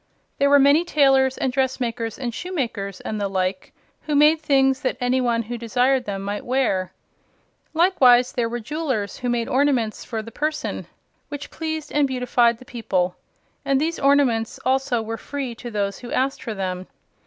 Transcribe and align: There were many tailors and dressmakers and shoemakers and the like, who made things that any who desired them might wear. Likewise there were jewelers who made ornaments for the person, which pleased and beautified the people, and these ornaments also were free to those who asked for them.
There 0.39 0.49
were 0.49 0.57
many 0.57 0.83
tailors 0.83 1.37
and 1.37 1.53
dressmakers 1.53 2.17
and 2.17 2.33
shoemakers 2.33 3.01
and 3.01 3.21
the 3.21 3.27
like, 3.27 3.71
who 4.07 4.15
made 4.15 4.41
things 4.41 4.81
that 4.81 4.97
any 4.99 5.19
who 5.19 5.59
desired 5.59 6.05
them 6.05 6.23
might 6.23 6.43
wear. 6.43 6.91
Likewise 7.75 8.31
there 8.31 8.49
were 8.49 8.59
jewelers 8.59 9.17
who 9.19 9.29
made 9.29 9.47
ornaments 9.47 10.03
for 10.03 10.23
the 10.23 10.31
person, 10.31 10.87
which 11.29 11.51
pleased 11.51 11.91
and 11.91 12.07
beautified 12.07 12.57
the 12.57 12.65
people, 12.65 13.15
and 13.63 13.79
these 13.79 13.99
ornaments 13.99 14.59
also 14.65 15.03
were 15.03 15.17
free 15.17 15.53
to 15.53 15.69
those 15.69 15.99
who 15.99 16.11
asked 16.11 16.41
for 16.41 16.55
them. 16.55 16.87